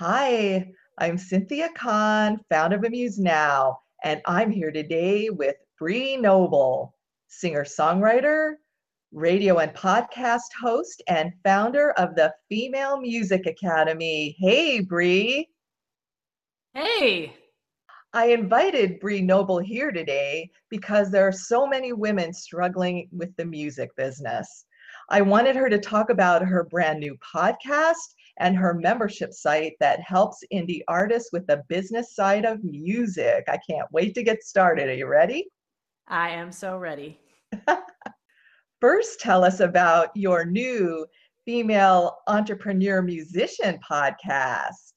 Hi, 0.00 0.66
I'm 0.96 1.18
Cynthia 1.18 1.68
Kahn, 1.76 2.40
founder 2.48 2.76
of 2.76 2.84
Amuse 2.84 3.18
Now, 3.18 3.80
and 4.02 4.22
I'm 4.24 4.50
here 4.50 4.72
today 4.72 5.28
with 5.28 5.56
Bree 5.78 6.16
Noble, 6.16 6.94
singer-songwriter, 7.28 8.54
radio 9.12 9.58
and 9.58 9.74
podcast 9.74 10.54
host, 10.58 11.02
and 11.06 11.34
founder 11.44 11.90
of 11.98 12.14
the 12.14 12.32
Female 12.48 12.98
Music 12.98 13.44
Academy. 13.44 14.34
Hey, 14.38 14.80
Bree. 14.80 15.46
Hey. 16.72 17.34
I 18.14 18.28
invited 18.28 19.00
Bree 19.00 19.20
Noble 19.20 19.58
here 19.58 19.92
today 19.92 20.50
because 20.70 21.10
there 21.10 21.28
are 21.28 21.30
so 21.30 21.66
many 21.66 21.92
women 21.92 22.32
struggling 22.32 23.06
with 23.12 23.36
the 23.36 23.44
music 23.44 23.94
business. 23.96 24.64
I 25.10 25.20
wanted 25.20 25.56
her 25.56 25.68
to 25.68 25.78
talk 25.78 26.08
about 26.08 26.40
her 26.40 26.64
brand 26.64 27.00
new 27.00 27.18
podcast 27.18 28.14
and 28.40 28.56
her 28.56 28.74
membership 28.74 29.32
site 29.32 29.74
that 29.78 30.00
helps 30.00 30.42
indie 30.52 30.80
artists 30.88 31.30
with 31.32 31.46
the 31.46 31.62
business 31.68 32.14
side 32.14 32.44
of 32.44 32.64
music. 32.64 33.44
I 33.48 33.58
can't 33.68 33.86
wait 33.92 34.14
to 34.14 34.22
get 34.22 34.42
started. 34.42 34.88
Are 34.88 34.94
you 34.94 35.06
ready? 35.06 35.46
I 36.08 36.30
am 36.30 36.50
so 36.50 36.76
ready. 36.76 37.20
First, 38.80 39.20
tell 39.20 39.44
us 39.44 39.60
about 39.60 40.08
your 40.16 40.44
new 40.44 41.06
female 41.44 42.16
entrepreneur 42.26 43.02
musician 43.02 43.78
podcast. 43.88 44.90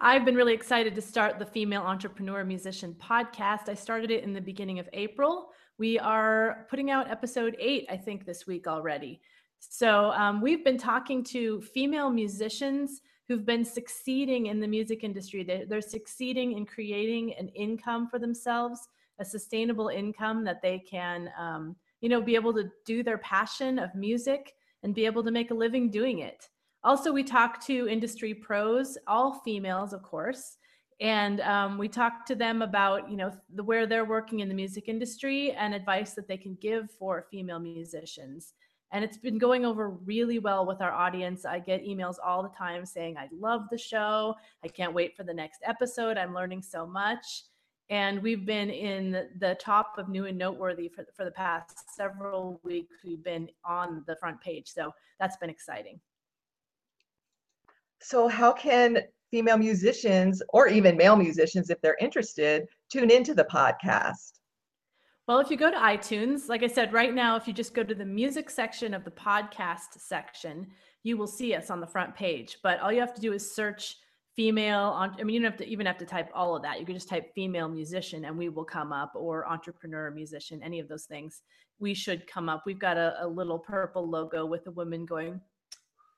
I've 0.00 0.24
been 0.24 0.34
really 0.34 0.54
excited 0.54 0.96
to 0.96 1.02
start 1.02 1.38
the 1.38 1.46
Female 1.46 1.82
Entrepreneur 1.82 2.42
Musician 2.42 2.96
podcast. 3.00 3.68
I 3.68 3.74
started 3.74 4.10
it 4.10 4.24
in 4.24 4.32
the 4.32 4.40
beginning 4.40 4.80
of 4.80 4.88
April. 4.94 5.50
We 5.78 5.98
are 5.98 6.66
putting 6.70 6.90
out 6.90 7.10
episode 7.10 7.54
eight, 7.60 7.86
I 7.88 7.96
think, 7.98 8.24
this 8.24 8.46
week 8.46 8.66
already. 8.66 9.20
So 9.68 10.10
um, 10.12 10.40
we've 10.40 10.64
been 10.64 10.78
talking 10.78 11.22
to 11.24 11.60
female 11.60 12.10
musicians 12.10 13.00
who've 13.28 13.46
been 13.46 13.64
succeeding 13.64 14.46
in 14.46 14.60
the 14.60 14.66
music 14.66 15.04
industry. 15.04 15.44
They're, 15.44 15.64
they're 15.66 15.80
succeeding 15.80 16.52
in 16.52 16.66
creating 16.66 17.34
an 17.34 17.48
income 17.48 18.08
for 18.08 18.18
themselves, 18.18 18.88
a 19.20 19.24
sustainable 19.24 19.88
income 19.88 20.44
that 20.44 20.62
they 20.62 20.80
can, 20.80 21.30
um, 21.38 21.76
you 22.00 22.08
know, 22.08 22.20
be 22.20 22.34
able 22.34 22.52
to 22.54 22.70
do 22.84 23.02
their 23.02 23.18
passion 23.18 23.78
of 23.78 23.94
music 23.94 24.54
and 24.82 24.94
be 24.94 25.06
able 25.06 25.22
to 25.22 25.30
make 25.30 25.52
a 25.52 25.54
living 25.54 25.90
doing 25.90 26.18
it. 26.18 26.48
Also, 26.84 27.12
we 27.12 27.22
talk 27.22 27.64
to 27.66 27.88
industry 27.88 28.34
pros, 28.34 28.98
all 29.06 29.40
females, 29.44 29.92
of 29.92 30.02
course, 30.02 30.56
and 31.00 31.40
um, 31.42 31.78
we 31.78 31.88
talk 31.88 32.26
to 32.26 32.34
them 32.34 32.62
about, 32.62 33.08
you 33.08 33.16
know, 33.16 33.32
the, 33.54 33.62
where 33.62 33.86
they're 33.86 34.04
working 34.04 34.40
in 34.40 34.48
the 34.48 34.54
music 34.54 34.88
industry 34.88 35.52
and 35.52 35.72
advice 35.72 36.14
that 36.14 36.26
they 36.26 36.36
can 36.36 36.56
give 36.60 36.90
for 36.90 37.26
female 37.30 37.60
musicians 37.60 38.54
and 38.92 39.02
it's 39.02 39.16
been 39.16 39.38
going 39.38 39.64
over 39.64 39.88
really 39.88 40.38
well 40.38 40.66
with 40.66 40.82
our 40.82 40.92
audience. 40.92 41.46
I 41.46 41.58
get 41.58 41.82
emails 41.82 42.16
all 42.24 42.42
the 42.42 42.50
time 42.50 42.84
saying, 42.84 43.16
I 43.16 43.28
love 43.32 43.62
the 43.70 43.78
show. 43.78 44.34
I 44.62 44.68
can't 44.68 44.92
wait 44.92 45.16
for 45.16 45.24
the 45.24 45.32
next 45.32 45.62
episode. 45.64 46.18
I'm 46.18 46.34
learning 46.34 46.60
so 46.60 46.86
much. 46.86 47.44
And 47.88 48.22
we've 48.22 48.44
been 48.44 48.70
in 48.70 49.28
the 49.38 49.56
top 49.60 49.94
of 49.96 50.08
new 50.08 50.26
and 50.26 50.36
noteworthy 50.36 50.88
for, 50.88 51.06
for 51.16 51.24
the 51.24 51.30
past 51.30 51.94
several 51.94 52.60
weeks. 52.62 52.96
We've 53.02 53.24
been 53.24 53.48
on 53.64 54.04
the 54.06 54.16
front 54.16 54.40
page. 54.42 54.70
So 54.72 54.92
that's 55.18 55.38
been 55.38 55.50
exciting. 55.50 55.98
So, 58.00 58.28
how 58.28 58.52
can 58.52 58.98
female 59.30 59.58
musicians 59.58 60.42
or 60.48 60.66
even 60.66 60.96
male 60.96 61.16
musicians, 61.16 61.70
if 61.70 61.80
they're 61.80 61.96
interested, 62.00 62.66
tune 62.90 63.10
into 63.10 63.32
the 63.32 63.44
podcast? 63.44 64.40
Well, 65.28 65.38
if 65.38 65.50
you 65.50 65.56
go 65.56 65.70
to 65.70 65.76
iTunes, 65.76 66.48
like 66.48 66.64
I 66.64 66.66
said, 66.66 66.92
right 66.92 67.14
now, 67.14 67.36
if 67.36 67.46
you 67.46 67.52
just 67.52 67.74
go 67.74 67.84
to 67.84 67.94
the 67.94 68.04
music 68.04 68.50
section 68.50 68.92
of 68.92 69.04
the 69.04 69.12
podcast 69.12 69.98
section, 69.98 70.66
you 71.04 71.16
will 71.16 71.28
see 71.28 71.54
us 71.54 71.70
on 71.70 71.80
the 71.80 71.86
front 71.86 72.16
page. 72.16 72.58
But 72.60 72.80
all 72.80 72.90
you 72.90 72.98
have 72.98 73.14
to 73.14 73.20
do 73.20 73.32
is 73.32 73.54
search 73.54 73.98
female. 74.34 74.80
On, 74.80 75.14
I 75.20 75.22
mean, 75.22 75.34
you 75.34 75.40
don't 75.40 75.52
have 75.52 75.60
to 75.60 75.68
even 75.68 75.86
have 75.86 75.98
to 75.98 76.06
type 76.06 76.28
all 76.34 76.56
of 76.56 76.62
that. 76.62 76.80
You 76.80 76.86
can 76.86 76.96
just 76.96 77.08
type 77.08 77.32
female 77.36 77.68
musician 77.68 78.24
and 78.24 78.36
we 78.36 78.48
will 78.48 78.64
come 78.64 78.92
up, 78.92 79.12
or 79.14 79.48
entrepreneur 79.48 80.10
musician, 80.10 80.60
any 80.60 80.80
of 80.80 80.88
those 80.88 81.04
things. 81.04 81.42
We 81.78 81.94
should 81.94 82.26
come 82.26 82.48
up. 82.48 82.64
We've 82.66 82.78
got 82.78 82.96
a, 82.96 83.14
a 83.20 83.26
little 83.26 83.60
purple 83.60 84.08
logo 84.08 84.44
with 84.44 84.66
a 84.66 84.72
woman 84.72 85.06
going 85.06 85.40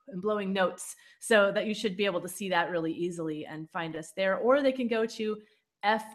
and 0.07 0.21
blowing 0.21 0.51
notes 0.51 0.95
so 1.19 1.51
that 1.51 1.67
you 1.67 1.75
should 1.75 1.95
be 1.95 2.05
able 2.05 2.21
to 2.21 2.29
see 2.29 2.49
that 2.49 2.71
really 2.71 2.91
easily 2.91 3.45
and 3.45 3.69
find 3.69 3.95
us 3.95 4.13
there. 4.15 4.37
Or 4.37 4.61
they 4.61 4.71
can 4.71 4.87
go 4.87 5.05
to 5.05 5.37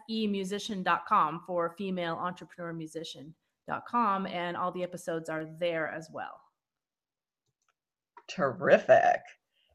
femusician.com 0.09 1.41
for 1.45 1.73
female 1.77 2.15
entrepreneur 2.15 2.73
musician.com 2.73 4.27
and 4.27 4.57
all 4.57 4.71
the 4.71 4.83
episodes 4.83 5.29
are 5.29 5.45
there 5.59 5.89
as 5.89 6.09
well. 6.11 6.39
Terrific. 8.27 9.21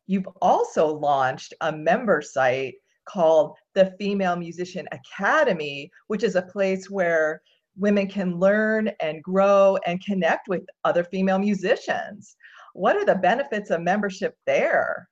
You've 0.07 0.29
also 0.41 0.87
launched 0.87 1.55
a 1.61 1.73
member 1.73 2.23
site 2.23 2.75
called 3.07 3.57
the 3.75 3.95
Female 3.99 4.37
Musician 4.37 4.87
Academy, 4.93 5.91
which 6.09 6.23
is 6.23 6.37
a 6.37 6.43
place 6.43 6.91
where 6.91 7.41
women 7.77 8.09
can 8.09 8.39
learn 8.39 8.91
and 9.01 9.23
grow 9.23 9.79
and 9.87 10.05
connect 10.05 10.49
with 10.49 10.63
other 10.85 11.05
female 11.05 11.39
musicians. 11.39 12.37
What 12.73 12.97
are 12.97 13.05
the 13.05 13.15
benefits 13.15 13.71
of 13.71 13.83
membership 13.83 14.37
there? 14.47 15.09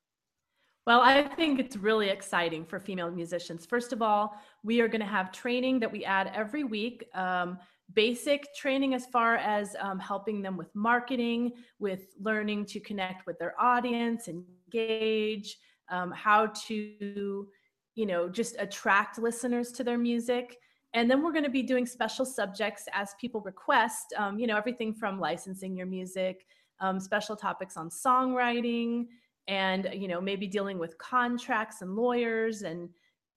Well, 0.87 1.01
I 1.01 1.23
think 1.23 1.61
it's 1.61 1.77
really 1.77 2.11
exciting 2.11 2.65
for 2.67 2.79
female 2.79 3.11
musicians. 3.11 3.65
First 3.65 3.93
of 3.93 4.03
all, 4.03 4.35
we 4.65 4.81
are 4.81 4.89
going 4.89 5.01
to 5.01 5.07
have 5.07 5.31
training 5.31 5.79
that 5.81 5.93
we 5.93 6.05
add 6.05 6.33
every 6.35 6.65
week. 6.65 7.05
Um, 7.15 7.59
basic 7.93 8.53
training 8.57 8.95
as 8.95 9.07
far 9.07 9.37
as 9.37 9.77
um, 9.79 9.99
helping 9.99 10.41
them 10.41 10.57
with 10.57 10.75
marketing, 10.75 11.53
with 11.79 12.07
learning 12.19 12.65
to 12.65 12.81
connect 12.81 13.27
with 13.27 13.39
their 13.39 13.55
audience, 13.61 14.27
engage, 14.27 15.59
um, 15.91 16.11
how 16.11 16.47
to, 16.67 17.47
you 17.95 18.07
know, 18.07 18.29
just 18.29 18.57
attract 18.59 19.19
listeners 19.19 19.71
to 19.73 19.85
their 19.85 19.99
music. 19.99 20.57
And 20.95 21.11
then 21.11 21.23
we're 21.23 21.33
going 21.33 21.45
to 21.45 21.51
be 21.51 21.63
doing 21.63 21.85
special 21.85 22.25
subjects 22.25 22.85
as 22.93 23.15
people 23.21 23.43
request, 23.43 24.15
um, 24.17 24.39
you 24.39 24.47
know, 24.47 24.57
everything 24.57 24.95
from 24.95 25.21
licensing 25.21 25.77
your 25.77 25.87
music, 25.87 26.47
um, 26.81 26.99
special 26.99 27.37
topics 27.37 27.77
on 27.77 27.91
songwriting 27.91 29.07
and 29.47 29.91
you 29.93 30.09
know 30.09 30.21
maybe 30.21 30.47
dealing 30.47 30.79
with 30.79 30.97
contracts 30.99 31.83
and 31.83 31.95
lawyers 31.95 32.63
and 32.63 32.89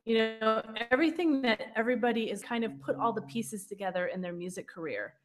you 0.08 0.38
know 0.40 0.64
everything 0.90 1.42
that 1.42 1.74
everybody 1.76 2.32
is 2.32 2.42
kind 2.42 2.64
of 2.64 2.80
put 2.82 2.96
all 2.96 3.12
the 3.12 3.24
pieces 3.24 3.66
together 3.66 4.08
in 4.08 4.22
their 4.22 4.32
music 4.32 4.66
career. 4.68 5.16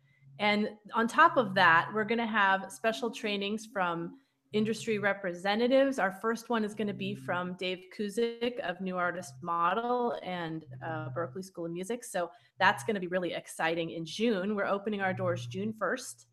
And 0.41 0.71
on 0.93 1.07
top 1.07 1.37
of 1.37 1.55
that 1.55 1.89
we're 1.95 2.05
going 2.05 2.19
to 2.19 2.27
have 2.27 2.73
special 2.73 3.09
trainings 3.11 3.65
from 3.73 4.19
industry 4.53 4.99
representatives. 4.99 6.01
Our 6.01 6.11
first 6.11 6.49
one 6.49 6.65
is 6.65 6.75
going 6.75 6.89
to 6.89 6.95
be 6.95 7.15
from 7.15 7.55
dave 7.55 7.85
Kusek 7.97 8.59
of 8.61 8.81
new 8.81 8.97
artist 8.97 9.35
model 9.41 10.19
and 10.23 10.65
uh, 10.85 11.11
berklee 11.17 11.45
school 11.45 11.67
of 11.67 11.71
music. 11.71 12.05
So 12.05 12.31
that's 12.59 12.83
going 12.83 12.95
to 12.95 13.01
be 13.01 13.07
really 13.07 13.35
exciting 13.35 13.91
in 13.91 14.05
june. 14.05 14.57
We're 14.57 14.67
opening 14.67 15.01
our 15.01 15.15
doors 15.15 15.47
june 15.47 15.73
1st 15.81 16.27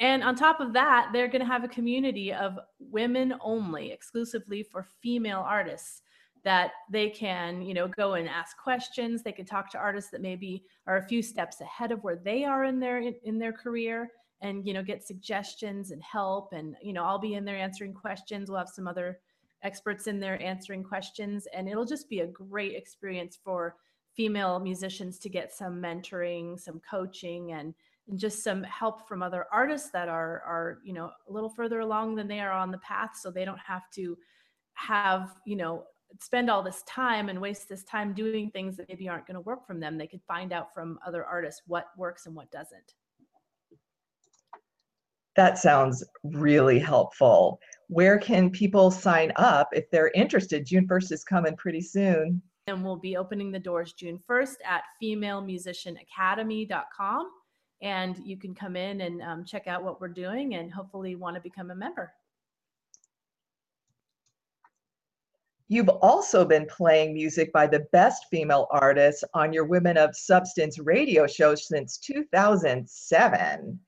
and 0.00 0.24
on 0.24 0.34
top 0.34 0.58
of 0.58 0.72
that, 0.72 1.10
they're 1.12 1.28
going 1.28 1.42
to 1.42 1.46
have 1.46 1.62
a 1.62 1.68
community 1.68 2.32
of 2.32 2.58
women 2.80 3.34
only, 3.40 3.92
exclusively 3.92 4.64
for 4.64 4.84
female 5.00 5.44
artists 5.46 6.02
that 6.44 6.72
they 6.90 7.08
can, 7.08 7.62
you 7.62 7.74
know, 7.74 7.88
go 7.88 8.14
and 8.14 8.28
ask 8.28 8.56
questions. 8.56 9.22
They 9.22 9.32
can 9.32 9.46
talk 9.46 9.70
to 9.70 9.78
artists 9.78 10.10
that 10.10 10.20
maybe 10.20 10.64
are 10.86 10.96
a 10.96 11.06
few 11.06 11.22
steps 11.22 11.60
ahead 11.60 11.92
of 11.92 12.02
where 12.02 12.16
they 12.16 12.44
are 12.44 12.64
in 12.64 12.80
their 12.80 12.98
in 12.98 13.38
their 13.38 13.52
career 13.52 14.10
and, 14.40 14.66
you 14.66 14.74
know, 14.74 14.82
get 14.82 15.06
suggestions 15.06 15.92
and 15.92 16.02
help 16.02 16.52
and, 16.52 16.74
you 16.82 16.92
know, 16.92 17.04
I'll 17.04 17.18
be 17.18 17.34
in 17.34 17.44
there 17.44 17.56
answering 17.56 17.94
questions. 17.94 18.50
We'll 18.50 18.58
have 18.58 18.68
some 18.68 18.88
other 18.88 19.20
experts 19.62 20.08
in 20.08 20.18
there 20.18 20.42
answering 20.42 20.82
questions 20.82 21.46
and 21.54 21.68
it'll 21.68 21.84
just 21.84 22.08
be 22.08 22.20
a 22.20 22.26
great 22.26 22.74
experience 22.74 23.38
for 23.42 23.76
female 24.16 24.58
musicians 24.58 25.18
to 25.20 25.28
get 25.28 25.52
some 25.52 25.80
mentoring, 25.80 26.58
some 26.58 26.80
coaching 26.88 27.52
and 27.52 27.74
and 28.08 28.18
just 28.18 28.42
some 28.42 28.64
help 28.64 29.06
from 29.06 29.22
other 29.22 29.46
artists 29.52 29.90
that 29.90 30.08
are 30.08 30.42
are 30.44 30.78
you 30.84 30.92
know 30.92 31.10
a 31.28 31.32
little 31.32 31.48
further 31.48 31.80
along 31.80 32.16
than 32.16 32.26
they 32.26 32.40
are 32.40 32.50
on 32.50 32.70
the 32.70 32.78
path 32.78 33.10
so 33.14 33.30
they 33.30 33.44
don't 33.44 33.60
have 33.60 33.88
to 33.94 34.16
have 34.74 35.36
you 35.46 35.56
know 35.56 35.84
spend 36.20 36.50
all 36.50 36.62
this 36.62 36.82
time 36.86 37.28
and 37.28 37.40
waste 37.40 37.68
this 37.68 37.82
time 37.84 38.12
doing 38.12 38.50
things 38.50 38.76
that 38.76 38.88
maybe 38.88 39.08
aren't 39.08 39.26
going 39.26 39.34
to 39.34 39.40
work 39.40 39.66
from 39.66 39.80
them. 39.80 39.98
They 39.98 40.06
could 40.06 40.22
find 40.26 40.52
out 40.52 40.72
from 40.74 40.98
other 41.06 41.24
artists 41.24 41.62
what 41.66 41.86
works 41.96 42.26
and 42.26 42.34
what 42.34 42.50
doesn't. 42.50 42.94
That 45.36 45.58
sounds 45.58 46.04
really 46.24 46.78
helpful. 46.78 47.58
Where 47.88 48.18
can 48.18 48.50
people 48.50 48.90
sign 48.90 49.32
up 49.36 49.70
if 49.72 49.90
they're 49.90 50.10
interested? 50.14 50.66
June 50.66 50.86
1st 50.86 51.12
is 51.12 51.24
coming 51.24 51.56
pretty 51.56 51.80
soon. 51.80 52.42
And 52.66 52.84
we'll 52.84 52.96
be 52.96 53.16
opening 53.16 53.50
the 53.50 53.58
doors 53.58 53.94
june 53.94 54.20
1st 54.28 54.56
at 54.64 54.82
femalemusicianacademy.com 55.02 57.30
and 57.82 58.16
you 58.24 58.36
can 58.36 58.54
come 58.54 58.76
in 58.76 59.00
and 59.00 59.20
um, 59.22 59.44
check 59.44 59.66
out 59.66 59.82
what 59.82 60.00
we're 60.00 60.08
doing 60.08 60.54
and 60.54 60.72
hopefully 60.72 61.16
want 61.16 61.34
to 61.34 61.42
become 61.42 61.72
a 61.72 61.74
member. 61.74 62.12
You've 65.72 65.88
also 65.88 66.44
been 66.44 66.66
playing 66.66 67.14
music 67.14 67.50
by 67.50 67.66
the 67.66 67.86
best 67.92 68.26
female 68.30 68.66
artists 68.72 69.24
on 69.32 69.54
your 69.54 69.64
Women 69.64 69.96
of 69.96 70.14
Substance 70.14 70.78
radio 70.78 71.26
show 71.26 71.54
since 71.54 71.96
2007. 71.96 73.80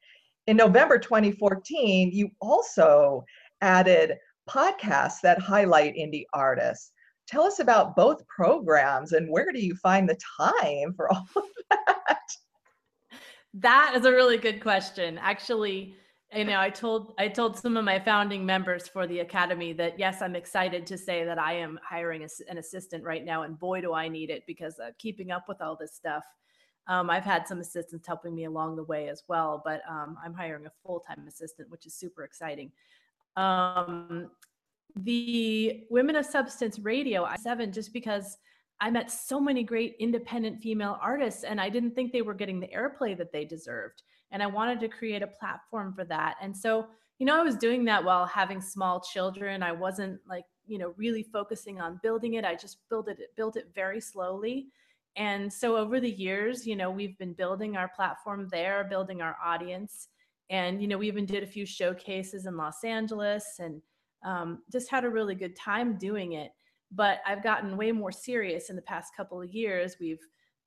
In 0.46 0.56
November 0.56 0.98
2014, 0.98 2.10
you 2.10 2.31
also 2.40 3.22
added 3.60 4.16
podcasts 4.48 5.20
that 5.25 5.38
highlight 5.38 5.94
indie 5.94 6.25
artists. 6.32 6.92
Tell 7.28 7.42
us 7.42 7.58
about 7.58 7.94
both 7.94 8.26
programs 8.28 9.12
and 9.12 9.28
where 9.28 9.52
do 9.52 9.60
you 9.60 9.75
find 9.75 10.08
the 10.08 10.19
time 10.38 10.94
for 10.96 11.12
all 11.12 11.28
of 11.36 11.42
that? 11.69 12.19
That 13.52 13.92
is 13.94 14.06
a 14.06 14.10
really 14.10 14.38
good 14.38 14.62
question. 14.62 15.19
Actually, 15.19 15.96
you 16.34 16.44
know, 16.44 16.60
I 16.60 16.70
told 16.70 17.14
I 17.19 17.28
told 17.28 17.58
some 17.58 17.76
of 17.76 17.84
my 17.84 17.98
founding 17.98 18.44
members 18.44 18.88
for 18.88 19.06
the 19.06 19.20
academy 19.20 19.72
that 19.75 19.98
yes, 19.98 20.22
I'm 20.22 20.36
excited 20.36 20.86
to 20.86 20.98
say 20.98 21.25
that 21.25 21.38
I 21.38 21.54
am 21.54 21.78
hiring 21.88 22.22
a, 22.22 22.28
an 22.48 22.58
assistant 22.58 23.04
right 23.04 23.25
now, 23.25 23.42
and 23.42 23.58
boy, 23.58 23.81
do 23.81 23.92
I 23.94 24.08
need 24.08 24.31
it 24.31 24.44
because 24.46 24.78
uh, 24.78 24.90
keeping 24.98 25.31
up 25.31 25.48
with 25.48 25.60
all 25.60 25.76
this 25.76 25.94
stuff. 25.94 26.25
Um, 26.86 27.08
I've 27.08 27.25
had 27.25 27.48
some 27.48 27.60
assistants 27.60 28.06
helping 28.06 28.34
me 28.34 28.44
along 28.44 28.76
the 28.76 28.84
way 28.84 29.08
as 29.08 29.22
well, 29.26 29.62
but 29.64 29.81
um, 29.88 30.19
I'm 30.22 30.34
hiring 30.34 30.66
a 30.66 30.72
full 30.84 31.00
time 31.00 31.25
assistant, 31.26 31.70
which 31.70 31.86
is 31.86 31.94
super 31.94 32.25
exciting. 32.25 32.70
Um, 33.36 34.31
the 34.96 35.84
Women 35.90 36.16
of 36.16 36.26
Substance 36.26 36.78
Radio 36.78 37.25
I7, 37.25 37.72
just 37.72 37.92
because 37.92 38.38
I 38.81 38.90
met 38.90 39.10
so 39.10 39.40
many 39.40 39.62
great 39.62 39.96
independent 39.98 40.60
female 40.60 40.98
artists 41.00 41.44
and 41.44 41.60
I 41.60 41.69
didn't 41.69 41.94
think 41.94 42.12
they 42.12 42.22
were 42.22 42.34
getting 42.34 42.60
the 42.60 42.69
airplay 42.69 43.16
that 43.16 43.32
they 43.32 43.44
deserved. 43.44 44.02
And 44.34 44.42
I 44.42 44.46
wanted 44.48 44.81
to 44.81 44.88
create 44.88 45.22
a 45.22 45.28
platform 45.28 45.94
for 45.94 46.04
that. 46.06 46.34
And 46.42 46.54
so, 46.54 46.88
you 47.20 47.25
know, 47.25 47.38
I 47.38 47.44
was 47.44 47.56
doing 47.56 47.84
that 47.84 48.04
while 48.04 48.26
having 48.26 48.60
small 48.60 49.00
children. 49.00 49.62
I 49.62 49.70
wasn't 49.70 50.20
like, 50.28 50.44
you 50.66 50.76
know, 50.76 50.92
really 50.96 51.22
focusing 51.22 51.81
on 51.81 52.00
building 52.02 52.34
it. 52.34 52.44
I 52.44 52.56
just 52.56 52.78
built 52.90 53.08
it, 53.08 53.20
built 53.36 53.56
it 53.56 53.69
very 53.72 54.00
slowly. 54.00 54.66
And 55.14 55.52
so 55.52 55.76
over 55.76 56.00
the 56.00 56.10
years, 56.10 56.66
you 56.66 56.75
know, 56.75 56.90
we've 56.90 57.16
been 57.16 57.32
building 57.32 57.76
our 57.76 57.86
platform 57.86 58.48
there, 58.50 58.82
building 58.90 59.22
our 59.22 59.36
audience. 59.42 60.08
And, 60.50 60.82
you 60.82 60.88
know, 60.88 60.98
we 60.98 61.06
even 61.06 61.26
did 61.26 61.44
a 61.44 61.46
few 61.46 61.64
showcases 61.64 62.46
in 62.46 62.56
Los 62.56 62.82
Angeles 62.82 63.60
and 63.60 63.81
um, 64.25 64.62
just 64.72 64.90
had 64.90 65.04
a 65.04 65.08
really 65.08 65.36
good 65.36 65.54
time 65.54 65.96
doing 65.96 66.32
it. 66.32 66.50
But 66.90 67.20
I've 67.25 67.44
gotten 67.44 67.76
way 67.76 67.92
more 67.92 68.10
serious 68.10 68.69
in 68.69 68.75
the 68.75 68.82
past 68.82 69.14
couple 69.16 69.40
of 69.40 69.54
years. 69.54 69.94
We've 70.00 70.19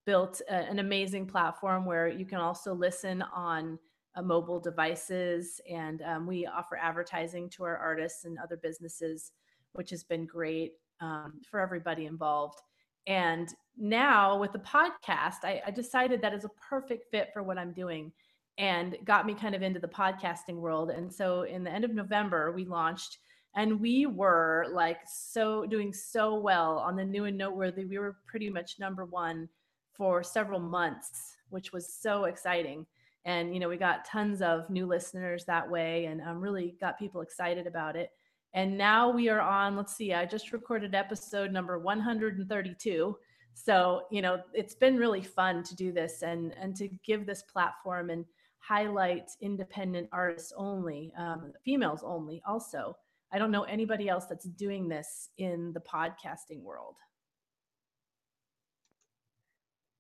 built 0.08 0.42
a, 0.50 0.54
an 0.54 0.80
amazing 0.80 1.28
platform 1.28 1.86
where 1.86 2.08
you 2.08 2.26
can 2.26 2.40
also 2.40 2.74
listen 2.74 3.22
on 3.36 3.78
uh, 4.16 4.22
mobile 4.24 4.60
devices, 4.60 5.62
and 5.70 6.02
um, 6.02 6.26
we 6.26 6.48
offer 6.48 6.78
advertising 6.78 7.50
to 7.50 7.64
our 7.64 7.78
artists 7.78 8.24
and 8.26 8.40
other 8.40 8.58
businesses, 8.58 9.34
which 9.74 9.92
has 9.92 10.04
been 10.04 10.26
great 10.26 10.72
um, 11.02 11.34
for 11.52 11.60
everybody 11.60 12.06
involved. 12.06 12.60
And 13.06 13.54
now 13.78 14.40
with 14.40 14.54
the 14.54 14.60
podcast, 14.60 15.44
I, 15.44 15.62
I 15.68 15.72
decided 15.72 16.22
that 16.22 16.34
is 16.34 16.46
a 16.46 16.52
perfect 16.70 17.12
fit 17.12 17.30
for 17.34 17.44
what 17.44 17.58
I'm 17.58 17.74
doing 17.74 18.12
and 18.58 18.98
got 19.04 19.26
me 19.26 19.34
kind 19.36 19.54
of 19.54 19.62
into 19.62 19.80
the 19.80 19.88
podcasting 19.88 20.56
world. 20.56 20.90
And 20.90 21.14
so 21.14 21.44
in 21.44 21.64
the 21.64 21.72
end 21.72 21.86
of 21.86 21.94
November, 21.94 22.52
we 22.52 22.66
launched 22.66 23.20
and 23.56 23.80
we 23.80 24.06
were 24.06 24.68
like 24.72 25.00
so 25.06 25.66
doing 25.66 25.94
so 25.94 26.36
well 26.36 26.80
on 26.80 26.96
the 26.96 27.04
new 27.04 27.26
and 27.26 27.38
noteworthy 27.38 27.86
we 27.86 27.98
were 27.98 28.18
pretty 28.28 28.50
much 28.50 28.76
number 28.80 29.06
one 29.06 29.50
for 29.98 30.24
several 30.24 30.60
months 30.60 31.38
which 31.50 31.72
was 31.72 31.94
so 31.94 32.26
exciting. 32.26 32.86
And 33.26 33.54
you 33.54 33.60
know 33.60 33.70
we 33.70 33.78
got 33.78 34.06
tons 34.06 34.42
of 34.42 34.70
new 34.70 34.86
listeners 34.86 35.46
that 35.46 35.70
way 35.70 36.06
and 36.06 36.22
um, 36.22 36.40
really 36.40 36.76
got 36.80 37.00
people 37.00 37.22
excited 37.22 37.68
about 37.68 37.96
it. 37.96 38.12
And 38.54 38.78
now 38.78 39.10
we 39.10 39.30
are 39.30 39.42
on 39.42 39.76
let's 39.76 39.96
see 39.96 40.14
i 40.14 40.26
just 40.26 40.54
recorded 40.54 40.96
episode 40.96 41.52
number 41.52 41.78
132 41.78 43.18
so 43.54 44.02
you 44.10 44.22
know 44.22 44.40
it's 44.54 44.74
been 44.74 44.96
really 44.96 45.22
fun 45.22 45.64
to 45.64 45.76
do 45.76 45.92
this 45.92 46.24
and 46.24 46.56
and 46.60 46.76
to 46.78 46.88
give 47.06 47.26
this 47.26 47.44
platform 47.44 48.10
and 48.10 48.24
highlight 48.60 49.30
independent 49.42 50.10
artists 50.12 50.54
only 50.58 51.14
um, 51.18 51.54
females 51.64 52.02
only 52.04 52.42
also. 52.46 52.96
I 53.32 53.40
don't 53.40 53.52
know 53.52 53.64
anybody 53.64 54.10
else 54.10 54.26
that's 54.26 54.46
doing 54.46 54.88
this 54.88 55.30
in 55.38 55.74
the 55.74 55.82
podcasting 55.82 56.62
world. 56.62 56.96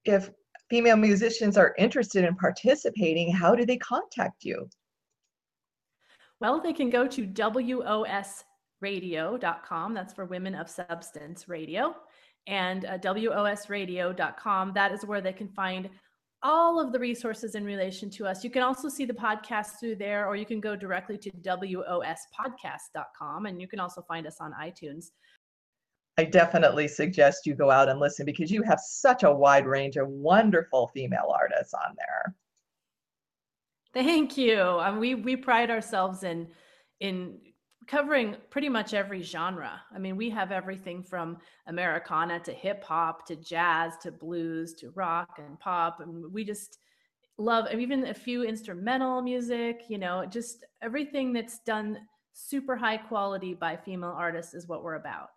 If 0.07 0.29
female 0.69 0.97
musicians 0.97 1.57
are 1.57 1.73
interested 1.77 2.23
in 2.23 2.35
participating, 2.35 3.31
how 3.31 3.55
do 3.55 3.65
they 3.65 3.77
contact 3.77 4.43
you? 4.43 4.69
Well, 6.39 6.61
they 6.61 6.73
can 6.73 6.89
go 6.89 7.07
to 7.07 7.27
wosradio.com. 7.27 9.93
That's 9.93 10.13
for 10.13 10.25
Women 10.25 10.55
of 10.55 10.67
Substance 10.69 11.47
Radio. 11.47 11.95
And 12.47 12.85
uh, 12.85 12.97
wosradio.com, 12.99 14.73
that 14.73 14.91
is 14.91 15.05
where 15.05 15.21
they 15.21 15.33
can 15.33 15.49
find 15.49 15.89
all 16.43 16.79
of 16.79 16.93
the 16.93 16.99
resources 16.99 17.55
in 17.55 17.65
relation 17.65 18.11
to 18.11 18.27
us. 18.27 18.43
You 18.43 18.51
can 18.51 18.61
also 18.61 18.89
see 18.89 19.05
the 19.05 19.13
podcast 19.13 19.79
through 19.79 19.95
there, 19.95 20.27
or 20.27 20.35
you 20.35 20.45
can 20.45 20.59
go 20.59 20.75
directly 20.75 21.17
to 21.17 21.31
wospodcast.com 21.31 23.47
and 23.47 23.59
you 23.59 23.67
can 23.67 23.79
also 23.79 24.03
find 24.03 24.27
us 24.27 24.37
on 24.39 24.53
iTunes. 24.53 25.07
I 26.17 26.23
definitely 26.23 26.87
suggest 26.87 27.45
you 27.45 27.53
go 27.53 27.69
out 27.69 27.89
and 27.89 27.99
listen 27.99 28.25
because 28.25 28.51
you 28.51 28.63
have 28.63 28.79
such 28.79 29.23
a 29.23 29.31
wide 29.31 29.67
range 29.67 29.97
of 29.97 30.07
wonderful 30.07 30.87
female 30.87 31.31
artists 31.33 31.73
on 31.73 31.95
there. 31.95 32.35
Thank 33.93 34.37
you. 34.37 34.61
Um, 34.61 34.99
we 34.99 35.15
we 35.15 35.35
pride 35.35 35.69
ourselves 35.69 36.23
in 36.23 36.47
in 36.99 37.39
covering 37.87 38.35
pretty 38.49 38.67
much 38.67 38.93
every 38.93 39.21
genre. 39.21 39.81
I 39.95 39.99
mean, 39.99 40.17
we 40.17 40.29
have 40.31 40.51
everything 40.51 41.03
from 41.03 41.37
Americana 41.67 42.39
to 42.41 42.51
hip 42.51 42.83
hop 42.83 43.25
to 43.27 43.35
jazz 43.35 43.93
to 44.01 44.11
blues 44.11 44.73
to 44.79 44.91
rock 44.91 45.39
and 45.39 45.59
pop. 45.59 45.99
And 46.01 46.31
we 46.33 46.43
just 46.43 46.79
love 47.37 47.67
even 47.71 48.07
a 48.07 48.13
few 48.13 48.43
instrumental 48.43 49.21
music, 49.21 49.83
you 49.87 49.97
know, 49.97 50.25
just 50.25 50.65
everything 50.81 51.31
that's 51.31 51.59
done 51.59 51.97
super 52.33 52.75
high 52.75 52.97
quality 52.97 53.53
by 53.53 53.77
female 53.77 54.15
artists 54.15 54.53
is 54.53 54.67
what 54.67 54.83
we're 54.83 54.95
about. 54.95 55.29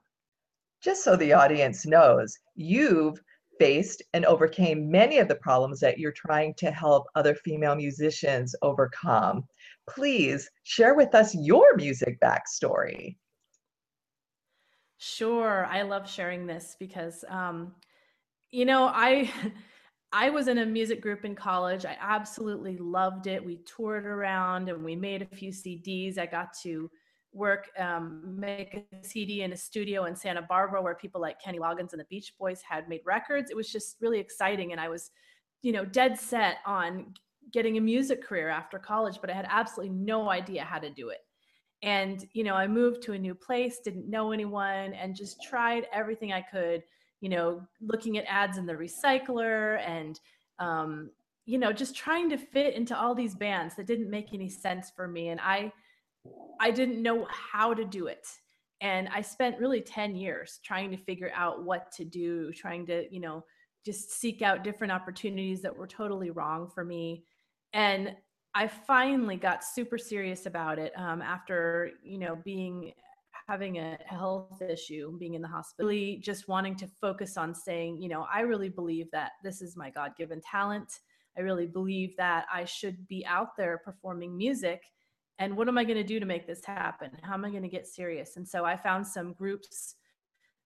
Just 0.83 1.05
so 1.05 1.17
the 1.17 1.33
audience 1.33 1.87
knows, 1.87 2.39
you've 2.55 3.21
faced 3.59 4.03
and 4.15 4.25
overcame 4.25 4.91
many 4.91 5.19
of 5.19 5.29
the 5.29 5.35
problems 5.35 5.79
that 5.81 5.99
you're 5.99 6.13
trying 6.13 6.55
to 6.55 6.71
help 6.71 7.07
other 7.15 7.35
female 7.35 7.75
musicians 7.75 8.57
overcome. 8.63 9.45
Please 9.89 10.51
share 10.63 10.95
with 10.95 11.15
us 11.15 11.35
your 11.35 11.77
music 11.77 12.19
backstory. 12.21 13.17
Sure, 14.97 15.67
I 15.67 15.83
love 15.83 16.09
sharing 16.09 16.47
this 16.47 16.77
because, 16.81 17.25
um, 17.29 17.75
you 18.51 18.65
know, 18.65 18.87
I. 18.87 19.31
I 20.13 20.29
was 20.29 20.49
in 20.49 20.59
a 20.59 20.67
music 20.67 21.01
group 21.01 21.25
in 21.25 21.37
college. 21.37 21.85
I 21.85 21.97
absolutely 22.01 22.77
loved 22.79 23.29
it. 23.29 23.45
We 23.45 23.59
toured 23.59 24.05
around 24.05 24.69
and 24.69 24.83
we 24.83 24.97
made 24.97 25.23
a 25.23 25.37
few 25.37 25.53
CDs. 25.53 26.19
I 26.19 26.27
got 26.27 26.53
to 26.63 26.91
work, 27.33 27.71
um, 27.79 28.23
make 28.39 28.75
a 28.75 29.07
CD 29.07 29.43
in 29.43 29.53
a 29.53 29.57
studio 29.57 30.05
in 30.05 30.17
Santa 30.17 30.43
Barbara 30.43 30.83
where 30.83 30.95
people 30.95 31.21
like 31.21 31.41
Kenny 31.41 31.59
Loggins 31.59 31.93
and 31.93 32.01
the 32.01 32.07
Beach 32.11 32.35
Boys 32.39 32.61
had 32.63 32.89
made 32.89 33.03
records. 33.05 33.51
It 33.51 33.57
was 33.57 33.71
just 33.71 33.97
really 34.01 34.19
exciting. 34.19 34.73
And 34.73 34.81
I 34.81 34.89
was, 34.89 35.11
you 35.63 35.73
know, 35.73 35.85
dead 35.85 36.19
set 36.19 36.57
on 36.67 37.15
getting 37.53 37.77
a 37.77 37.81
music 37.81 38.23
career 38.23 38.49
after 38.49 38.79
college, 38.79 39.19
but 39.21 39.31
I 39.31 39.35
had 39.35 39.47
absolutely 39.49 39.95
no 39.95 40.31
idea 40.31 40.65
how 40.65 40.79
to 40.79 40.91
do 40.91 41.11
it. 41.11 41.19
And, 41.83 42.27
you 42.33 42.45
know, 42.45 42.55
I 42.55 42.67
moved 42.67 43.03
to 43.03 43.13
a 43.15 43.19
new 43.19 43.35
place, 43.35 43.79
didn't 43.79 44.09
know 44.09 44.33
anyone, 44.33 44.93
and 44.93 45.17
just 45.17 45.43
tried 45.43 45.87
everything 45.93 46.33
I 46.33 46.43
could, 46.43 46.83
you 47.21 47.29
know, 47.29 47.63
looking 47.81 48.19
at 48.19 48.25
ads 48.27 48.59
in 48.59 48.67
the 48.67 48.75
recycler 48.75 49.81
and, 49.87 50.21
um, 50.59 51.11
you 51.47 51.59
know, 51.59 51.73
just 51.73 51.97
trying 51.97 52.29
to 52.31 52.37
fit 52.37 52.75
into 52.75 52.99
all 52.99 53.15
these 53.15 53.35
bands 53.35 53.77
that 53.77 53.87
didn't 53.87 54.11
make 54.11 54.35
any 54.35 54.49
sense 54.49 54.91
for 54.95 55.09
me. 55.09 55.29
And 55.29 55.41
I, 55.41 55.73
I 56.61 56.71
didn't 56.71 57.03
know 57.03 57.27
how 57.31 57.75
to 57.75 57.85
do 57.85 58.07
it. 58.07 58.27
And 58.81 59.09
I 59.09 59.21
spent 59.23 59.59
really 59.59 59.81
10 59.81 60.17
years 60.17 60.61
trying 60.65 60.91
to 60.91 60.97
figure 60.97 61.33
out 61.35 61.65
what 61.65 61.93
to 61.93 62.05
do, 62.05 62.53
trying 62.53 62.87
to, 62.87 63.13
you 63.13 63.21
know, 63.21 63.45
just 63.85 64.13
seek 64.13 64.43
out 64.43 64.65
different 64.65 64.93
opportunities 64.93 65.63
that 65.63 65.77
were 65.77 65.87
totally 65.87 66.31
wrong 66.31 66.69
for 66.69 66.85
me. 66.85 67.25
And 67.73 68.15
I 68.55 68.67
finally 68.67 69.37
got 69.37 69.65
super 69.65 69.97
serious 69.97 70.47
about 70.47 70.79
it 70.79 70.93
um, 70.97 71.23
after, 71.23 71.93
you 72.03 72.19
know, 72.19 72.37
being 72.45 72.93
having 73.49 73.79
a 73.79 73.99
health 74.07 74.63
issue, 74.63 75.19
being 75.19 75.35
in 75.35 75.43
the 75.43 75.49
hospital, 75.49 75.89
really 75.89 76.21
just 76.23 76.47
wanting 76.47 76.77
to 76.77 76.87
focus 77.01 77.37
on 77.37 77.55
saying, 77.55 78.01
you 78.01 78.09
know, 78.09 78.27
I 78.33 78.41
really 78.41 78.69
believe 78.69 79.11
that 79.13 79.33
this 79.43 79.61
is 79.61 79.77
my 79.77 79.91
God 79.91 80.13
given 80.17 80.41
talent. 80.41 81.01
I 81.37 81.41
really 81.41 81.67
believe 81.67 82.17
that 82.17 82.47
I 82.53 82.65
should 82.65 83.09
be 83.09 83.27
out 83.27 83.57
there 83.57 83.79
performing 83.79 84.37
music 84.37 84.83
and 85.41 85.57
what 85.57 85.67
am 85.67 85.77
i 85.77 85.83
going 85.83 85.97
to 85.97 86.05
do 86.05 86.21
to 86.21 86.27
make 86.27 86.47
this 86.47 86.65
happen? 86.65 87.11
How 87.23 87.35
am 87.35 87.45
i 87.45 87.51
going 87.51 87.63
to 87.63 87.69
get 87.69 87.87
serious? 87.89 88.37
And 88.37 88.47
so 88.47 88.65
i 88.65 88.77
found 88.77 89.05
some 89.05 89.33
groups 89.33 89.97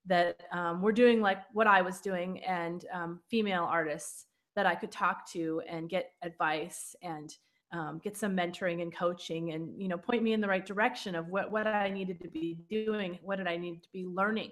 that 0.06 0.42
um, 0.52 0.82
were 0.82 0.92
doing 0.92 1.22
like 1.22 1.38
what 1.52 1.66
i 1.66 1.80
was 1.80 2.00
doing 2.00 2.42
and 2.44 2.84
um, 2.92 3.20
female 3.30 3.64
artists 3.64 4.26
that 4.54 4.66
i 4.66 4.74
could 4.74 4.92
talk 4.92 5.30
to 5.32 5.62
and 5.66 5.88
get 5.88 6.12
advice 6.22 6.94
and 7.02 7.36
um, 7.72 8.00
get 8.04 8.16
some 8.16 8.36
mentoring 8.36 8.82
and 8.82 8.94
coaching 8.94 9.52
and 9.52 9.80
you 9.80 9.88
know 9.88 9.96
point 9.96 10.22
me 10.22 10.32
in 10.32 10.40
the 10.40 10.48
right 10.48 10.66
direction 10.66 11.14
of 11.14 11.28
what, 11.28 11.50
what 11.50 11.66
i 11.66 11.88
needed 11.88 12.20
to 12.20 12.28
be 12.28 12.58
doing 12.68 13.18
what 13.22 13.36
did 13.36 13.46
i 13.46 13.56
need 13.56 13.82
to 13.82 13.88
be 13.92 14.04
learning? 14.04 14.50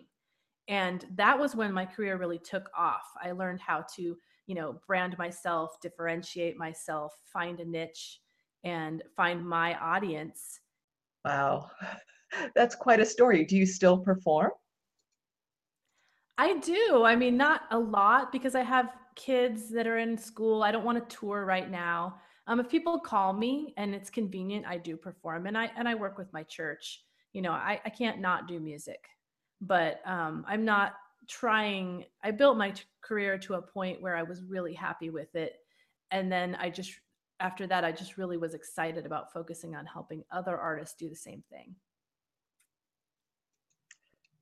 And 0.68 1.04
that 1.16 1.38
was 1.38 1.56
when 1.56 1.72
my 1.72 1.84
career 1.84 2.16
really 2.16 2.38
took 2.38 2.70
off. 2.78 3.02
I 3.20 3.32
learned 3.32 3.60
how 3.60 3.84
to 3.96 4.16
you 4.46 4.54
know 4.54 4.80
brand 4.86 5.16
myself 5.18 5.80
differentiate 5.80 6.56
myself 6.56 7.12
find 7.32 7.60
a 7.60 7.64
niche 7.64 8.20
and 8.64 9.02
find 9.16 9.46
my 9.46 9.74
audience. 9.78 10.60
Wow. 11.24 11.70
That's 12.54 12.74
quite 12.74 13.00
a 13.00 13.06
story. 13.06 13.44
Do 13.44 13.56
you 13.56 13.66
still 13.66 13.98
perform? 13.98 14.50
I 16.38 16.58
do. 16.58 17.04
I 17.04 17.14
mean, 17.14 17.36
not 17.36 17.62
a 17.70 17.78
lot 17.78 18.32
because 18.32 18.54
I 18.54 18.62
have 18.62 18.88
kids 19.16 19.68
that 19.70 19.86
are 19.86 19.98
in 19.98 20.16
school. 20.16 20.62
I 20.62 20.72
don't 20.72 20.84
want 20.84 21.08
to 21.08 21.16
tour 21.16 21.44
right 21.44 21.70
now. 21.70 22.16
Um, 22.46 22.58
if 22.58 22.68
people 22.68 22.98
call 22.98 23.32
me 23.32 23.74
and 23.76 23.94
it's 23.94 24.10
convenient, 24.10 24.66
I 24.66 24.78
do 24.78 24.96
perform, 24.96 25.46
and 25.46 25.56
I 25.56 25.70
and 25.76 25.88
I 25.88 25.94
work 25.94 26.18
with 26.18 26.32
my 26.32 26.42
church. 26.42 27.02
You 27.32 27.42
know, 27.42 27.52
I, 27.52 27.80
I 27.84 27.90
can't 27.90 28.20
not 28.20 28.48
do 28.48 28.58
music, 28.58 29.04
but 29.60 30.00
um, 30.04 30.44
I'm 30.48 30.64
not 30.64 30.94
trying. 31.28 32.04
I 32.24 32.32
built 32.32 32.56
my 32.56 32.72
t- 32.72 32.82
career 33.00 33.38
to 33.38 33.54
a 33.54 33.62
point 33.62 34.02
where 34.02 34.16
I 34.16 34.22
was 34.22 34.42
really 34.42 34.74
happy 34.74 35.10
with 35.10 35.34
it, 35.36 35.54
and 36.10 36.32
then 36.32 36.56
I 36.56 36.70
just 36.70 36.92
after 37.42 37.66
that, 37.66 37.84
I 37.84 37.92
just 37.92 38.16
really 38.16 38.36
was 38.36 38.54
excited 38.54 39.04
about 39.04 39.32
focusing 39.32 39.74
on 39.74 39.84
helping 39.84 40.24
other 40.30 40.56
artists 40.56 40.94
do 40.94 41.08
the 41.08 41.16
same 41.16 41.42
thing 41.50 41.74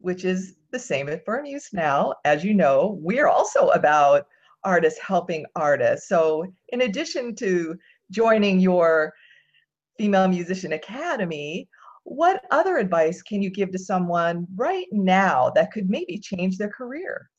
which 0.00 0.24
is 0.24 0.56
the 0.70 0.78
same 0.78 1.08
at 1.08 1.22
Use 1.46 1.72
Now. 1.72 2.14
As 2.24 2.44
you 2.44 2.54
know, 2.54 2.98
we're 3.00 3.28
also 3.28 3.68
about 3.68 4.26
artists 4.64 4.98
helping 5.00 5.44
artists. 5.56 6.08
So, 6.08 6.44
in 6.70 6.82
addition 6.82 7.34
to 7.36 7.76
joining 8.10 8.60
your 8.60 9.12
Female 9.98 10.28
Musician 10.28 10.72
Academy, 10.72 11.68
what 12.04 12.44
other 12.50 12.78
advice 12.78 13.22
can 13.22 13.42
you 13.42 13.50
give 13.50 13.70
to 13.72 13.78
someone 13.78 14.46
right 14.56 14.86
now 14.90 15.50
that 15.54 15.70
could 15.70 15.90
maybe 15.90 16.18
change 16.18 16.56
their 16.56 16.70
career? 16.70 17.30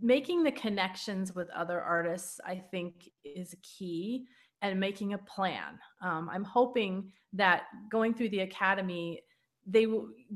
Making 0.00 0.42
the 0.42 0.52
connections 0.52 1.34
with 1.34 1.50
other 1.50 1.80
artists, 1.80 2.40
I 2.44 2.56
think, 2.70 3.10
is 3.24 3.54
key, 3.62 4.24
and 4.62 4.78
making 4.78 5.14
a 5.14 5.18
plan. 5.18 5.78
Um, 6.02 6.28
I'm 6.32 6.44
hoping 6.44 7.12
that 7.32 7.64
going 7.90 8.14
through 8.14 8.30
the 8.30 8.40
academy, 8.40 9.20
they 9.66 9.86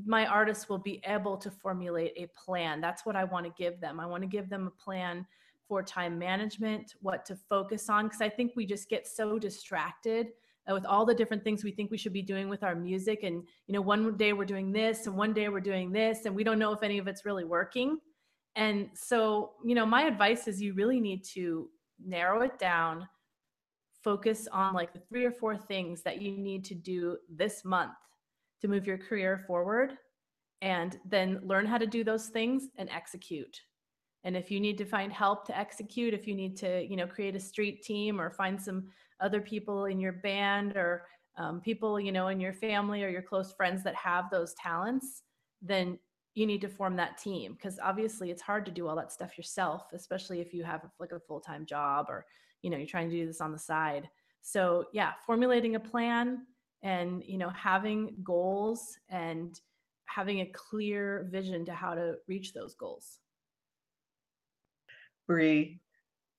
my 0.05 0.25
artists 0.25 0.69
will 0.69 0.77
be 0.77 1.01
able 1.05 1.37
to 1.37 1.49
formulate 1.51 2.13
a 2.15 2.27
plan. 2.37 2.81
That's 2.81 3.05
what 3.05 3.15
i 3.15 3.23
want 3.23 3.45
to 3.45 3.53
give 3.57 3.79
them. 3.81 3.99
I 3.99 4.05
want 4.05 4.21
to 4.23 4.27
give 4.27 4.49
them 4.49 4.67
a 4.67 4.83
plan 4.83 5.25
for 5.67 5.81
time 5.81 6.19
management 6.19 6.95
what 7.01 7.25
to 7.25 7.35
focus 7.35 7.89
on 7.89 8.05
because 8.05 8.21
i 8.21 8.29
think 8.29 8.51
we 8.55 8.65
just 8.65 8.89
get 8.89 9.07
so 9.07 9.39
distracted 9.39 10.27
uh, 10.69 10.73
with 10.73 10.85
all 10.85 11.05
the 11.05 11.13
different 11.13 11.43
things 11.43 11.63
we 11.63 11.71
think 11.71 11.91
we 11.91 11.97
should 11.97 12.13
be 12.13 12.21
doing 12.21 12.49
with 12.49 12.63
our 12.63 12.75
music 12.75 13.23
and 13.23 13.43
you 13.67 13.73
know 13.73 13.81
one 13.81 14.15
day 14.17 14.33
we're 14.33 14.45
doing 14.45 14.71
this 14.71 15.07
and 15.07 15.15
one 15.15 15.33
day 15.33 15.49
we're 15.49 15.59
doing 15.59 15.91
this 15.91 16.25
and 16.25 16.35
we 16.35 16.43
don't 16.43 16.59
know 16.59 16.71
if 16.71 16.83
any 16.83 16.97
of 16.97 17.07
it's 17.07 17.25
really 17.25 17.43
working. 17.43 17.99
And 18.55 18.89
so 18.93 19.53
you 19.65 19.75
know 19.75 19.85
my 19.85 20.03
advice 20.03 20.47
is 20.47 20.61
you 20.61 20.73
really 20.73 20.99
need 20.99 21.23
to 21.33 21.69
narrow 22.05 22.41
it 22.41 22.59
down 22.59 23.07
focus 24.03 24.47
on 24.51 24.73
like 24.73 24.93
the 24.93 25.01
three 25.09 25.25
or 25.25 25.31
four 25.31 25.57
things 25.57 26.01
that 26.03 26.21
you 26.21 26.37
need 26.37 26.65
to 26.65 26.75
do 26.75 27.17
this 27.29 27.63
month 27.63 27.93
to 28.61 28.67
move 28.67 28.85
your 28.85 28.97
career 28.97 29.43
forward 29.47 29.93
and 30.61 30.97
then 31.05 31.39
learn 31.43 31.65
how 31.65 31.77
to 31.77 31.87
do 31.87 32.03
those 32.03 32.27
things 32.27 32.69
and 32.77 32.89
execute. 32.89 33.59
And 34.23 34.37
if 34.37 34.49
you 34.49 34.59
need 34.59 34.77
to 34.77 34.85
find 34.85 35.11
help 35.11 35.45
to 35.47 35.57
execute 35.57 36.13
if 36.13 36.27
you 36.27 36.35
need 36.35 36.55
to 36.57 36.85
you 36.85 36.95
know 36.95 37.07
create 37.07 37.35
a 37.35 37.39
street 37.39 37.83
team 37.83 38.19
or 38.19 38.29
find 38.29 38.61
some 38.61 38.87
other 39.19 39.41
people 39.41 39.85
in 39.85 39.99
your 39.99 40.13
band 40.13 40.77
or 40.77 41.05
um, 41.37 41.59
people 41.61 41.99
you 41.99 42.11
know 42.11 42.27
in 42.27 42.39
your 42.39 42.53
family 42.53 43.03
or 43.03 43.09
your 43.09 43.21
close 43.21 43.51
friends 43.53 43.83
that 43.83 43.95
have 43.95 44.29
those 44.29 44.53
talents 44.53 45.23
then 45.61 45.97
you 46.35 46.45
need 46.45 46.61
to 46.61 46.67
form 46.67 46.95
that 46.95 47.17
team 47.17 47.53
because 47.53 47.79
obviously 47.83 48.31
it's 48.31 48.41
hard 48.41 48.65
to 48.65 48.71
do 48.71 48.87
all 48.87 48.95
that 48.95 49.11
stuff 49.11 49.37
yourself 49.37 49.87
especially 49.93 50.39
if 50.39 50.53
you 50.53 50.63
have 50.63 50.81
like 50.99 51.11
a 51.11 51.19
full-time 51.19 51.65
job 51.65 52.07
or 52.09 52.25
you 52.61 52.69
know 52.69 52.77
you're 52.77 52.87
trying 52.87 53.09
to 53.09 53.15
do 53.15 53.25
this 53.25 53.41
on 53.41 53.51
the 53.51 53.59
side 53.59 54.09
so 54.41 54.85
yeah 54.93 55.11
formulating 55.25 55.75
a 55.75 55.79
plan 55.79 56.45
and 56.81 57.23
you 57.25 57.37
know 57.37 57.49
having 57.49 58.15
goals 58.23 58.97
and 59.09 59.61
having 60.05 60.41
a 60.41 60.51
clear 60.53 61.27
vision 61.31 61.63
to 61.65 61.73
how 61.73 61.93
to 61.93 62.15
reach 62.27 62.53
those 62.53 62.75
goals 62.75 63.19
Bree, 65.27 65.79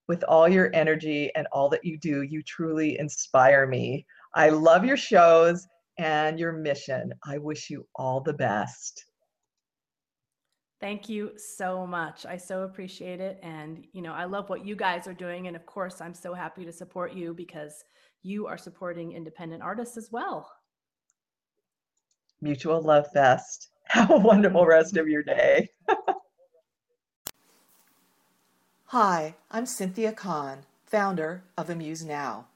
with 0.08 0.22
all 0.24 0.48
your 0.48 0.70
energy 0.74 1.30
and 1.34 1.46
all 1.52 1.68
that 1.70 1.84
you 1.84 1.96
do, 1.96 2.22
you 2.22 2.42
truly 2.42 2.98
inspire 2.98 3.66
me. 3.66 4.04
I 4.34 4.50
love 4.50 4.84
your 4.84 4.96
shows 4.98 5.66
and 5.98 6.38
your 6.38 6.52
mission. 6.52 7.12
I 7.24 7.38
wish 7.38 7.70
you 7.70 7.86
all 7.94 8.20
the 8.20 8.34
best. 8.34 9.06
Thank 10.80 11.08
you 11.08 11.32
so 11.36 11.86
much. 11.86 12.26
I 12.26 12.36
so 12.36 12.62
appreciate 12.62 13.20
it. 13.20 13.38
And, 13.42 13.86
you 13.92 14.02
know, 14.02 14.12
I 14.12 14.24
love 14.24 14.48
what 14.48 14.66
you 14.66 14.76
guys 14.76 15.06
are 15.06 15.14
doing. 15.14 15.46
And 15.46 15.56
of 15.56 15.64
course, 15.66 16.00
I'm 16.00 16.14
so 16.14 16.34
happy 16.34 16.64
to 16.64 16.72
support 16.72 17.14
you 17.14 17.32
because 17.32 17.84
you 18.22 18.46
are 18.46 18.58
supporting 18.58 19.12
independent 19.12 19.62
artists 19.62 19.96
as 19.96 20.10
well. 20.10 20.50
Mutual 22.40 22.82
Love 22.82 23.06
Fest. 23.12 23.70
Have 23.88 24.10
a 24.10 24.16
wonderful 24.16 24.66
rest 24.66 24.96
of 24.96 25.08
your 25.08 25.22
day. 25.22 25.70
Hi, 28.86 29.34
I'm 29.50 29.66
Cynthia 29.66 30.12
Kahn, 30.12 30.66
founder 30.86 31.44
of 31.56 31.68
Amuse 31.70 32.04
Now. 32.04 32.46